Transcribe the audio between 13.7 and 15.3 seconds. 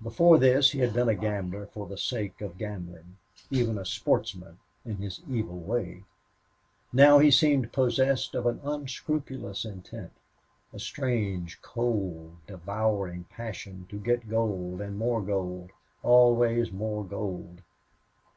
to get gold and more